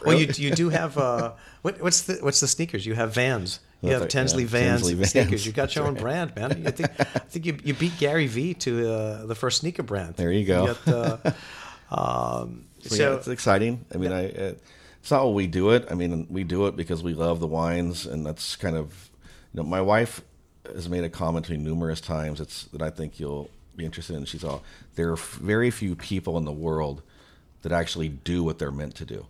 [0.06, 2.86] Well, you you do have uh, what, what's the what's the sneakers?
[2.86, 3.60] You have Vans.
[3.80, 5.44] You have Tensley, yeah, Vans, Tensley Vans sneakers.
[5.44, 6.02] You got your own right.
[6.02, 6.66] brand, man.
[6.66, 10.14] I think I think you, you beat Gary Vee to uh, the first sneaker brand.
[10.14, 10.66] There you go.
[10.66, 11.32] You got,
[11.90, 11.90] uh,
[12.40, 13.84] um, so, so yeah, it's exciting.
[13.92, 14.16] I mean, yeah.
[14.16, 14.20] I.
[14.20, 14.62] It,
[15.02, 15.88] it's not what we do it.
[15.90, 19.10] I mean, we do it because we love the wines, and that's kind of,
[19.52, 20.22] you know, my wife
[20.72, 22.40] has made a comment to me numerous times.
[22.40, 24.24] It's that I think you'll be interested in.
[24.24, 24.62] She's all
[24.94, 27.02] there are very few people in the world
[27.62, 29.26] that actually do what they're meant to do.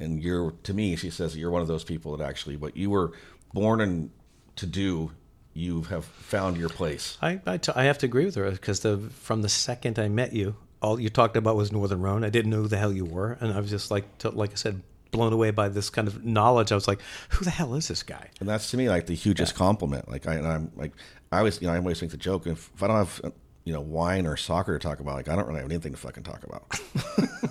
[0.00, 2.90] And you're to me, she says you're one of those people that actually what you
[2.90, 3.12] were
[3.52, 4.10] born and
[4.56, 5.12] to do.
[5.54, 7.18] You have found your place.
[7.20, 10.08] I I, t- I have to agree with her because the from the second I
[10.08, 12.22] met you, all you talked about was Northern Rhone.
[12.22, 14.54] I didn't know who the hell you were, and I was just like, like I
[14.54, 16.72] said, blown away by this kind of knowledge.
[16.72, 18.28] I was like, who the hell is this guy?
[18.40, 19.58] And that's to me like the hugest yeah.
[19.58, 20.08] compliment.
[20.08, 20.92] Like I, am like,
[21.30, 23.20] I always, you know, I always make the joke if, if I don't have,
[23.64, 25.98] you know, wine or soccer to talk about, like I don't really have anything to
[25.98, 26.80] fucking talk about.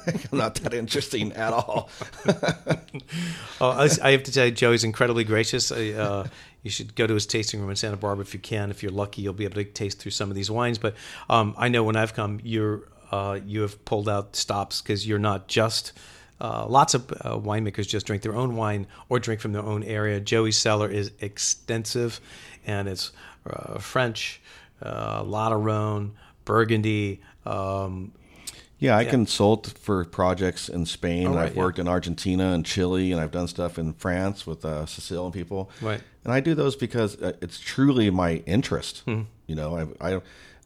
[0.31, 1.89] I'm not that interesting at all.
[3.61, 5.71] oh, I, I, have to tell you, Joey's incredibly gracious.
[5.71, 6.27] Uh,
[6.63, 8.71] you should go to his tasting room in Santa Barbara if you can.
[8.71, 10.77] If you're lucky, you'll be able to taste through some of these wines.
[10.77, 10.95] But
[11.29, 15.19] um, I know when I've come, you're uh, you have pulled out stops because you're
[15.19, 15.93] not just
[16.39, 19.83] uh, lots of uh, winemakers just drink their own wine or drink from their own
[19.83, 20.19] area.
[20.19, 22.19] Joey's cellar is extensive,
[22.65, 23.11] and it's
[23.51, 24.41] uh, French,
[24.81, 26.13] uh, a lot of Rhone,
[26.45, 27.21] Burgundy.
[27.45, 28.11] Um,
[28.79, 31.27] Yeah, I consult for projects in Spain.
[31.27, 31.63] Oh, right, I've yeah.
[31.63, 35.71] worked in Argentina and Chile, and I've done stuff in France with uh, Sicilian people.
[35.81, 36.01] Right.
[36.23, 38.99] And I do those because uh, it's truly my interest.
[39.05, 39.21] Hmm.
[39.47, 40.21] You know, I, I,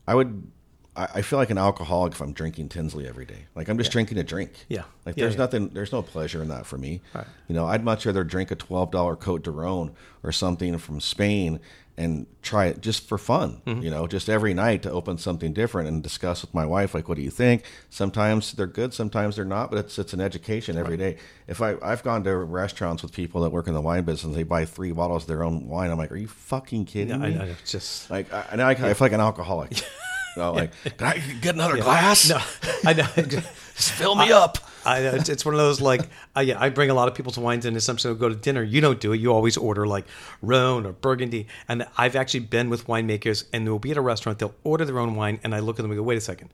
[0.07, 0.51] I would,
[0.95, 3.45] I I feel like an alcoholic if I'm drinking Tensley every day.
[3.55, 4.51] Like I'm just drinking a drink.
[4.67, 4.83] Yeah.
[5.05, 5.39] Like Yeah, there's yeah.
[5.45, 6.99] nothing, there's no pleasure in that for me.
[7.13, 7.27] Right.
[7.47, 10.99] You know, I'd much rather drink a twelve dollar Cote de Rhone or something from
[10.99, 11.59] Spain
[12.01, 13.61] and try it just for fun.
[13.65, 13.83] Mm-hmm.
[13.83, 17.07] You know, just every night to open something different and discuss with my wife like,
[17.07, 17.63] what do you think?
[17.89, 21.17] Sometimes they're good, sometimes they're not, but it's it's an education every day.
[21.47, 24.43] If I I've gone to restaurants with people that work in the wine business, they
[24.43, 25.91] buy three bottles of their own wine.
[25.91, 27.37] I'm like, are you fucking kidding I, me?
[27.37, 29.83] I, it's just Like, I, and I, I feel like an alcoholic.
[30.37, 32.29] Know, like, can I get another glass?
[32.29, 32.39] no,
[32.85, 33.07] I know.
[33.15, 34.57] Just fill me up.
[34.85, 36.01] I know it's, it's one of those like
[36.35, 38.35] I, yeah, I bring a lot of people to wines and Sometimes we go to
[38.35, 38.63] dinner.
[38.63, 39.19] You don't do it.
[39.19, 40.05] You always order like
[40.41, 41.47] Rhone or Burgundy.
[41.67, 44.39] And I've actually been with winemakers, and they'll be at a restaurant.
[44.39, 46.49] They'll order their own wine, and I look at them and go, "Wait a second,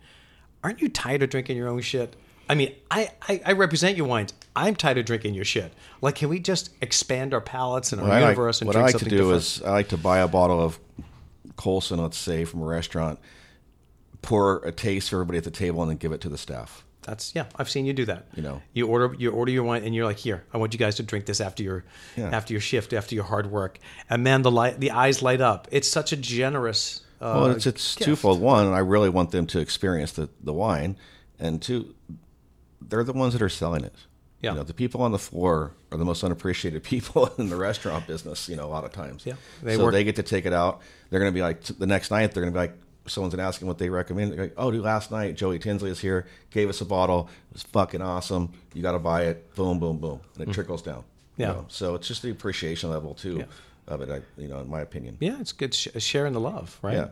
[0.64, 2.16] aren't you tired of drinking your own shit?"
[2.50, 4.34] I mean, I, I, I represent your wines.
[4.56, 5.74] I'm tired of drinking your shit.
[6.02, 8.76] Like, can we just expand our palates and our What I like, universe and what
[8.78, 9.36] I like to do different?
[9.36, 10.80] is I like to buy a bottle of
[11.58, 13.20] Colson, let's say, from a restaurant,
[14.28, 16.84] pour a taste for everybody at the table, and then give it to the staff.
[17.04, 17.46] That's yeah.
[17.56, 18.28] I've seen you do that.
[18.36, 18.62] You know.
[18.74, 21.04] you order you order your wine, and you're like, here, I want you guys to
[21.04, 21.86] drink this after your
[22.18, 22.32] Yeah.
[22.32, 23.80] after your shift, after your hard work.
[24.10, 25.70] And man, the light, the eyes light up.
[25.72, 27.02] It's such a generous.
[27.22, 28.06] Uh, Well, it's it's gift.
[28.06, 28.42] twofold.
[28.42, 30.98] One, I really want them to experience the, the wine,
[31.40, 31.96] and two,
[32.82, 33.96] they're the ones that are selling it.
[34.42, 34.52] Yeah.
[34.52, 38.06] You know, the people on the floor are the most unappreciated people in the restaurant
[38.06, 38.50] business.
[38.50, 39.26] You know, a lot of times.
[39.26, 39.36] Yeah.
[39.64, 40.82] They so work- they get to take it out.
[41.10, 42.34] They're going to be like the next night.
[42.34, 42.78] They're going to be like
[43.10, 44.38] someone's gonna ask them what they recommend.
[44.38, 47.30] Like, oh, dude, last night Joey Tensley is here, gave us a bottle.
[47.52, 48.54] It was fucking awesome.
[48.74, 49.54] You got to buy it.
[49.56, 51.04] Boom, boom, boom, and it trickles down.
[51.38, 51.48] you Mm.
[51.48, 51.54] Yeah.
[51.54, 51.66] know?
[51.70, 53.46] So it's just the appreciation level too Yeah.
[53.94, 54.10] of it.
[54.10, 55.18] I, you know, in my opinion.
[55.20, 56.96] Yeah, it's good sh- sharing the love, right?
[56.96, 57.08] Yeah.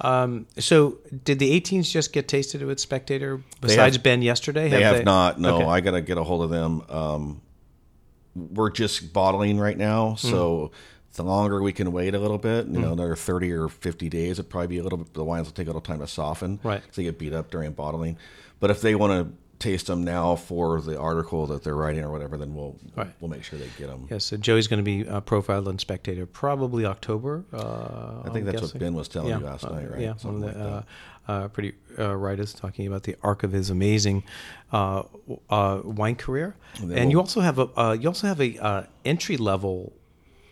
[0.00, 4.68] Um, so, did the 18s just get tasted with Spectator besides have- Ben yesterday?
[4.68, 5.38] They have not.
[5.40, 5.64] No, Okay.
[5.66, 6.82] I got to get a hold of them.
[6.88, 7.40] Um,
[8.34, 10.72] we're just bottling right now, so
[11.14, 14.38] the longer we can wait a little bit, you know, another thirty or fifty days,
[14.38, 15.12] it'd probably be a little bit.
[15.14, 16.82] The wines will take a little time to soften, Right.
[16.82, 18.16] 'cause they get beat up during bottling.
[18.60, 22.10] But if they want to taste them now for the article that they're writing or
[22.10, 23.12] whatever, then we'll Right.
[23.20, 24.06] we'll make sure they get them.
[24.10, 27.44] Yeah, so Joey's going to be uh, profiled on Spectator probably October.
[27.52, 30.00] Uh, I think that's what Ben was telling yeah, you last uh, night, right?
[30.00, 30.84] Yeah, Something one of the like
[31.28, 34.24] uh, uh, pretty uh, writers talking about the arc of his amazing
[34.72, 35.02] uh,
[35.48, 38.82] uh, wine career, then and you also have a uh, you also have a uh,
[39.04, 39.92] entry level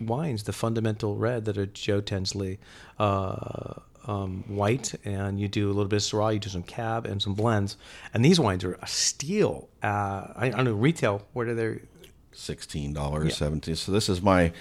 [0.00, 2.58] wines, the fundamental red that are Joe Tensley
[2.98, 3.74] uh,
[4.06, 7.20] um, white, and you do a little bit of Syrah, you do some Cab and
[7.20, 7.76] some blends,
[8.14, 9.68] and these wines are a steal.
[9.82, 9.86] Uh,
[10.34, 11.26] I, I don't know retail.
[11.32, 11.80] What are they?
[12.32, 13.76] sixteen dollars, seventeen.
[13.76, 14.52] So this is my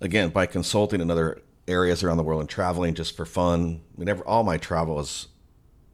[0.00, 3.80] again by consulting in other areas around the world and traveling just for fun.
[3.96, 5.28] Whenever all my travel is,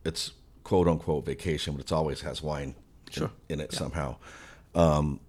[0.05, 0.33] it's
[0.65, 2.75] quote unquote vacation, but it's always has wine
[3.07, 3.31] in- Sure.
[3.49, 4.17] in, it somehow.
[4.75, 5.21] Um,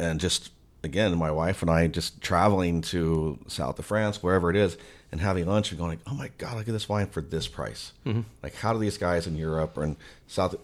[0.00, 0.50] and just
[0.82, 4.76] again, my wife and I just traveling to south of France, wherever it is,
[5.12, 7.48] and having lunch and going like, oh my god, look at this wine for this
[7.48, 7.92] price.
[8.06, 8.22] Mm-hmm.
[8.42, 10.54] Like, how do these guys in Europe or in South?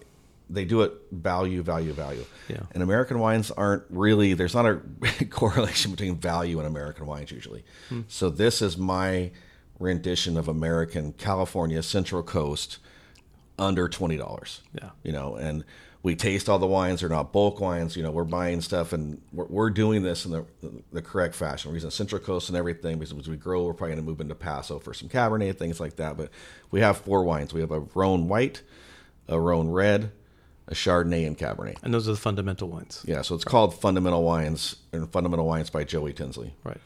[0.48, 2.24] They do it value, value, value.
[2.48, 2.60] Yeah.
[2.72, 4.34] And American wines aren't really.
[4.34, 4.80] There's not a
[5.30, 7.64] correlation between value and American wines usually.
[7.88, 8.02] Hmm.
[8.08, 9.32] So this is my
[9.78, 12.78] rendition of American California Central Coast
[13.58, 14.60] under twenty dollars.
[14.72, 14.90] Yeah.
[15.02, 15.64] You know, and
[16.06, 17.00] we taste all the wines.
[17.00, 17.96] They're not bulk wines.
[17.96, 20.44] You know, we're buying stuff and we're, we're doing this in the,
[20.92, 21.68] the correct fashion.
[21.68, 24.20] We're using Central Coast and everything because as we grow, we're probably going to move
[24.20, 26.16] into Paso for some Cabernet, things like that.
[26.16, 26.30] But
[26.70, 27.52] we have four wines.
[27.52, 28.62] We have a Rhone White,
[29.26, 30.12] a Rhone Red,
[30.68, 31.78] a Chardonnay, and Cabernet.
[31.82, 33.02] And those are the fundamental wines.
[33.04, 36.52] Yeah, so it's called Fundamental Wines and Fundamental Wines by Joey Tensley.
[36.62, 36.80] Right.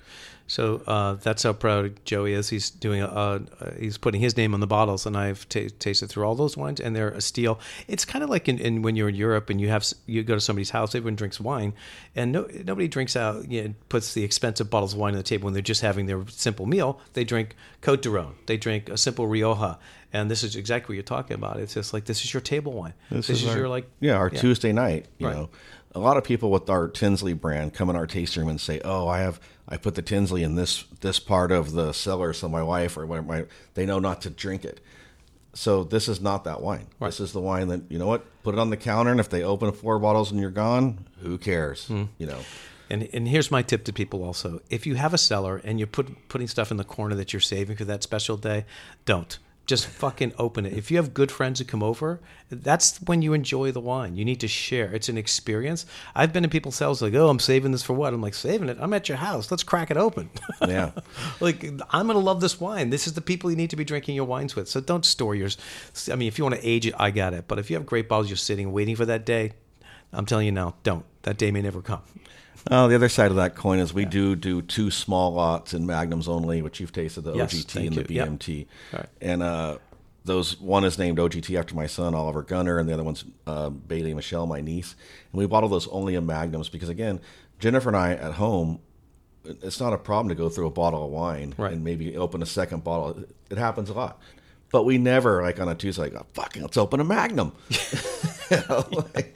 [0.51, 2.49] So uh, that's how proud Joey is.
[2.49, 3.39] He's doing a, uh,
[3.79, 6.81] he's putting his name on the bottles, and I've ta tasted through all those wines,
[6.81, 7.61] and they're a steal.
[7.87, 10.35] It's kind of like in, in when you're in Europe and you have you go
[10.35, 11.73] to somebody's house, everyone drinks wine,
[12.17, 15.23] and no, nobody drinks out, you know, puts the expensive bottles of wine on the
[15.23, 17.01] table when they're just having their simple meal.
[17.13, 19.79] They drink Cote de Rhone, they drink a simple Rioja,
[20.13, 21.61] and this is exactly what you're talking about.
[21.61, 22.95] It's just like this is your table wine.
[23.09, 25.07] This, is, our- your like yeah our Tuesday night.
[25.19, 25.37] You Right.
[25.37, 25.51] know,
[25.95, 28.81] a lot of people with our Tensley brand come in our tasting room and say,
[28.85, 32.49] "Oh, I have I put the Tensley in this this part of the cellar, so
[32.49, 34.81] my wife or whatever, my, they know not to drink it."
[35.53, 36.87] So this is not that wine.
[37.01, 39.29] This is the wine that you know what put it on the counter, and if
[39.29, 41.87] they open four bottles and you're gone, who cares?
[41.87, 42.05] Hmm.
[42.19, 42.39] You know.
[42.89, 45.89] And and here's my tip to people also: if you have a cellar and you're
[45.89, 48.65] put, putting stuff in the corner that you're saving for that special day,
[49.05, 50.73] don't Just fucking open it.
[50.73, 52.21] If you have good friends who come over,
[52.51, 54.17] that's when you enjoy the wine.
[54.17, 54.93] You need to share.
[54.93, 55.87] It's an experience.
[56.15, 58.13] I've been in people's houses like, oh, I'm saving this for what?
[58.13, 58.79] I'm like, saving it?
[58.81, 59.51] I'm at your house.
[59.51, 60.29] Let's crack it open.
[60.67, 60.91] Yeah.
[61.41, 62.91] like, I'm going to love this wine.
[62.91, 64.69] This is the people you need to be drinking your wines with.
[64.69, 65.57] So don't store yours.
[66.11, 67.45] I mean, if you want to age it, I got it.
[67.47, 69.53] But if you have great bottles, you're sitting waiting for that day,
[70.13, 71.05] I'm telling you now, don't.
[71.23, 72.03] That day may never come.
[72.71, 75.87] Oh, the other side of that coin is we do do two small lots in
[75.87, 78.17] magnums only, which you've tasted the Yes, OGT and the you.
[78.21, 78.29] Yep.
[78.29, 79.07] BMT, Right.
[79.21, 79.79] and uh,
[80.25, 83.71] those one is named OGT after my son Oliver Gunner, and the other one's uh,
[83.71, 84.95] Bailey Michelle, my niece,
[85.33, 87.21] and we bottle those only in magnums because again,
[87.59, 88.81] Jennifer and I at home.
[89.43, 91.73] It's not a problem to go through a bottle of wine Right.
[91.73, 93.25] and maybe open a second bottle.
[93.49, 94.21] It happens a lot,
[94.71, 97.53] but we never like on a Tuesday like, oh, fucking, let's open a Magnum.
[98.51, 99.35] You know, like,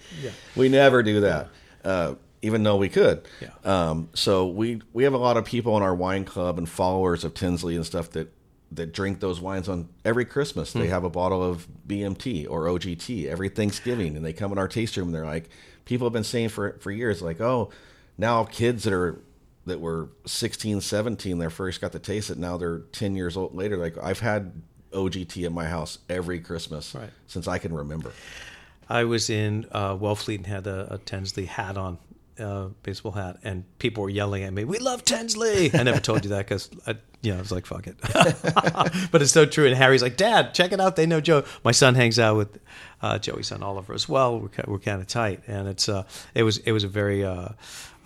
[0.56, 1.48] We never do that,
[1.84, 3.26] uh, even though we could.
[3.40, 3.48] Yeah.
[3.64, 7.24] Um, so we we have a lot of people in our wine club and followers
[7.24, 8.32] of Tensley and stuff that
[8.72, 10.72] that drink those wines on every Christmas.
[10.72, 10.80] Hmm.
[10.80, 14.68] They have a bottle of BMT or OGT every Thanksgiving, and they come in our
[14.68, 15.08] taste room.
[15.08, 15.48] and They're like,
[15.84, 17.70] people have been saying for for years, like, oh,
[18.18, 19.20] now kids that are
[19.66, 22.36] that were 16, 17, they first got to taste it.
[22.36, 23.78] Now they're 10 years old later.
[23.78, 24.52] Like I've had
[24.92, 27.08] OGT in my house every Christmas Right.
[27.26, 28.12] since I can remember.
[28.90, 31.96] I was in uh, Wellfleet and had a, a Tensley hat on,
[32.38, 36.24] uh, baseball hat, and people were yelling at me, "We love Tensley!" I never told
[36.24, 36.70] you that because,
[37.22, 37.96] you know, I was like, "Fuck it,"
[39.10, 39.66] but it's so true.
[39.66, 40.96] And Harry's like, "Dad, check it out.
[40.96, 42.58] They know Joe." My son hangs out with
[43.02, 44.40] uh, Joey's son Oliver as well.
[44.40, 47.50] We're, we're kind of tight, and it's uh, it was it was a very uh,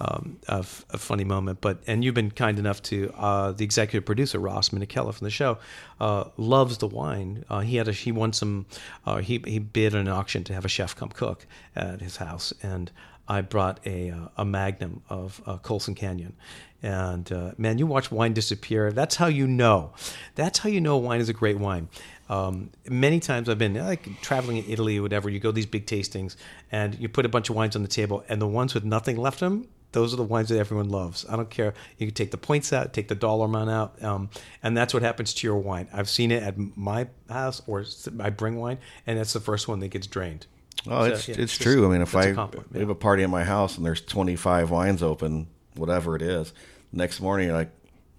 [0.01, 1.61] um, a, f- a funny moment.
[1.61, 5.31] But and you've been kind enough to uh, the executive producer Ross Minikella from the
[5.31, 5.59] show
[6.01, 7.45] uh, loves the wine.
[7.49, 8.67] Uh, he had a he won some
[9.07, 12.53] uh, he he bid an auction to have a chef come cook at his house,
[12.63, 12.91] and
[13.29, 16.35] I brought a uh, a magnum of uh, Colson Canyon.
[16.83, 18.93] And uh, man, you watch wine disappear.
[18.93, 19.93] That's how you know.
[20.35, 21.89] That's how you know wine is a great wine.
[22.29, 25.29] Um, many times I've been like traveling in Italy or whatever.
[25.29, 26.37] You go to these big tastings,
[26.71, 29.17] and you put a bunch of wines on the table, and the ones with nothing
[29.17, 31.25] left in them, those are the wines that everyone loves.
[31.29, 31.73] I don't care.
[31.97, 34.31] You can take the points out, take the dollar amount out, um,
[34.63, 35.89] and that's what happens to your wine.
[35.93, 37.85] I've seen it at my house, or
[38.21, 40.47] I bring wine, and that's the first one that gets drained.
[40.87, 41.87] Oh, So, it's yeah, it's true.
[41.87, 44.71] I mean, if I compliment, we have a party in my house and there's 25
[44.71, 46.53] wines open, whatever it is,
[46.93, 47.71] next morning you're like,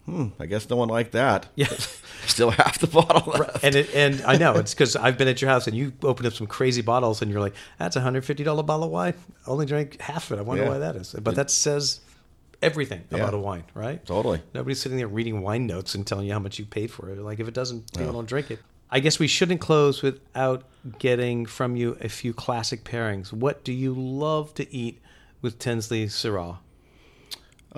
[0.05, 1.47] hmm, I guess no one liked that.
[1.55, 1.67] Yeah.
[2.25, 3.63] Still half the bottle left.
[3.63, 6.27] and it, and I know it's because I've been at your house and you opened
[6.27, 9.13] up some crazy bottles and you're like, that's a hundred fifty dollar bottle of wine.
[9.47, 10.41] I only drank half of it.
[10.41, 10.69] I wonder Yeah.
[10.69, 11.15] why that is.
[11.19, 12.01] But that says
[12.61, 14.05] everything about a wine, right?
[14.05, 14.41] Totally.
[14.53, 17.17] Nobody's sitting there reading wine notes and telling you how much you paid for it.
[17.19, 18.59] Like if it doesn't, people don't drink it.
[18.91, 20.63] I guess we shouldn't close without
[20.97, 23.31] getting from you a few classic pairings.
[23.31, 24.99] What do you love to eat
[25.41, 26.57] with Tensley Syrah?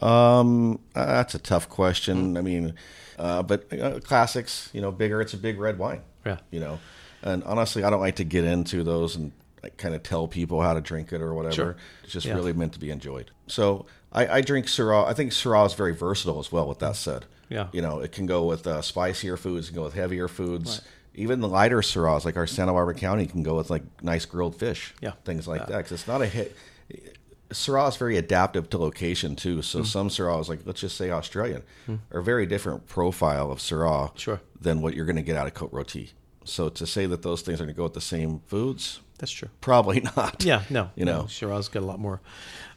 [0.02, 2.38] Um, uh, that's a tough question.
[2.38, 2.76] I mean,
[3.20, 5.22] uh, but uh, classics, you know, bigger.
[5.22, 6.02] It's a big red wine.
[6.26, 6.38] Yeah.
[6.50, 6.80] You know,
[7.22, 10.62] and honestly, I don't like to get into those and like, kind of tell people
[10.62, 11.54] how to drink it or whatever.
[11.56, 11.76] Sure.
[12.04, 12.36] It's just Yeah.
[12.36, 13.32] really meant to be enjoyed.
[13.48, 15.06] So I, I drink Syrah.
[15.08, 16.68] I think Syrah is very versatile as well.
[16.68, 17.68] With that said, Yeah.
[17.74, 20.82] you know, it can go with uh, spicier foods, it can go with heavier foods.
[21.14, 24.56] Even the lighter Syrahs, like our Santa Barbara County, can go with like nice grilled
[24.56, 24.94] fish.
[25.02, 25.12] Yeah.
[25.26, 25.78] Things like that.
[25.78, 26.56] Because it's not a hit.
[27.50, 29.62] Syrah is very adaptive to location too.
[29.62, 31.64] So some Syrahs, like let's just say Australian,
[32.12, 34.40] are a very different profile of Syrah Sure.
[34.60, 36.12] than what you're going to get out of Côte-Rôtie.
[36.46, 39.32] So to say that those things are going to go with the same foods, That's
[39.34, 39.50] true.
[39.60, 40.44] probably not.
[40.46, 41.22] Yeah, no, You know.
[41.24, 42.22] no, Shiraz got a lot more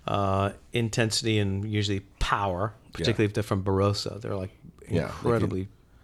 [0.09, 4.20] uh, intensity and usually power, particularly if they're from Barossa.
[4.20, 4.51] They're like
[4.90, 5.12] Yeah,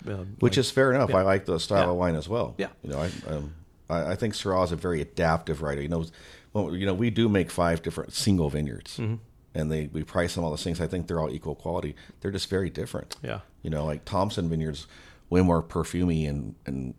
[0.06, 1.10] uh, Which like- is fair enough.
[1.10, 1.16] yeah.
[1.18, 1.90] I like the style Yeah.
[1.90, 2.54] of wine as well.
[2.58, 2.68] Yeah.
[2.82, 3.54] You know, I um,
[3.88, 5.82] I, I think Syrah is a very adaptive writer.
[5.82, 6.04] You know,
[6.52, 9.16] well, you know, we do make five different single vineyards, Mm-hmm.
[9.54, 10.80] and they we price them all the things.
[10.80, 11.94] I think they're all equal quality.
[12.20, 13.16] They're just very different.
[13.22, 13.40] Yeah.
[13.62, 14.86] You know, like Thompson Vineyards,
[15.28, 16.94] way more perfumey and and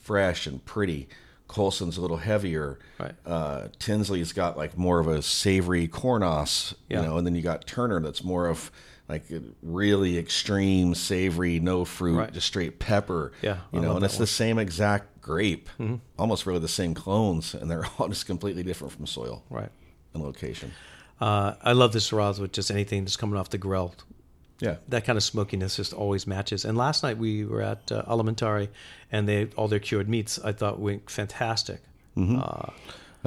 [0.00, 1.08] fresh and pretty.
[1.48, 2.78] Colson's a little heavier.
[2.98, 3.14] Right.
[3.24, 7.02] Uh, Tensley's got like more of a savory cornos, Yeah.
[7.02, 8.72] you know, and then you got Turner that's more of
[9.08, 9.24] like
[9.62, 12.32] really extreme savory, no fruit, Right.
[12.32, 13.32] just straight pepper.
[13.42, 14.16] Yeah, you I know, and it's one.
[14.16, 14.22] Mm-hmm.
[14.22, 15.68] the same exact grape,
[16.18, 19.70] almost really the same clones, and they're all just completely different from soil right.
[20.14, 20.72] and location.
[21.20, 23.94] Uh, I love the Shiraz with just anything that's coming off the grill.
[24.58, 26.64] Yeah, That kind of smokiness just always matches.
[26.64, 28.68] And last night we were at uh, Alimentari,
[29.12, 31.80] and they all their cured meats I thought went fantastic.
[32.16, 32.38] Mm-hmm.
[32.38, 32.72] Uh,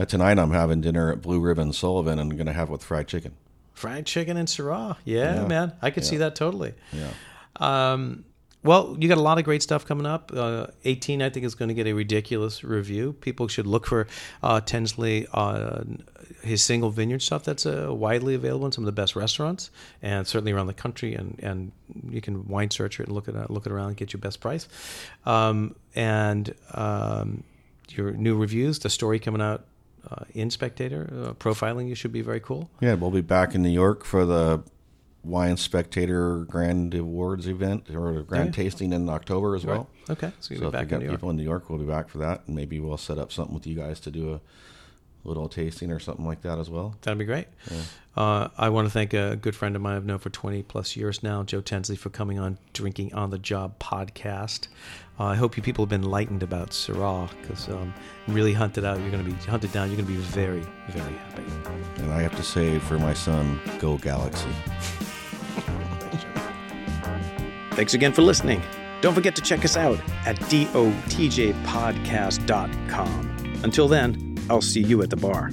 [0.01, 2.71] uh, tonight I'm having dinner at Blue Ribbon Sullivan, and I'm going to have it
[2.71, 3.35] with fried chicken.
[3.79, 6.73] Fried chicken and Syrah, yeah, man, I could see that totally.
[6.91, 7.11] Yeah.
[7.55, 8.25] Um,
[8.61, 10.31] Well, you got a lot of great stuff coming up.
[10.35, 13.13] Uh, 18, I think, is going to get a ridiculous review.
[13.13, 14.05] People should look for
[14.43, 15.83] uh, Tensley, uh,
[16.43, 20.27] his single vineyard stuff that's uh, widely available in some of the best restaurants, and
[20.27, 21.15] certainly around the country.
[21.15, 21.71] And, and
[22.09, 24.41] you can wine search it and look it look it around and get your best
[24.41, 24.67] price.
[25.25, 27.45] Um, and um,
[27.95, 29.63] your new reviews, the story coming out
[30.09, 32.69] uh, in Spectator, uh, profiling you should be very cool.
[32.79, 34.61] Yeah, we'll be back in New York for the
[35.23, 38.63] Wine Spectator Grand Awards event or the Grand Okay.
[38.63, 39.89] Tasting in October as well.
[40.09, 41.17] Okay, so you'll So be if we back got in New York.
[41.17, 43.53] people in New York, we'll be back for that, and maybe we'll set up something
[43.53, 44.41] with you guys to do a
[45.27, 46.95] little tasting or something like that as well.
[47.01, 47.47] That'd be great.
[48.15, 50.95] Uh, I want to thank a good friend of mine I've known for 20 plus
[50.95, 54.69] years now, Joe Tensley, for coming on Drinking on the Job podcast.
[55.19, 57.93] Uh, I hope you people have been enlightened about Syrah because um,
[58.27, 59.01] really hunted out.
[59.01, 59.89] You're going to be hunted down.
[59.89, 61.43] You're going to be very, very happy.
[61.97, 64.47] And I have to say, for my son, go Galaxy.
[67.71, 68.61] Thanks again for listening.
[69.01, 73.35] Don't forget to check us out at dotjpodcast.com.
[73.63, 75.51] Until then, I'll see you at the bar.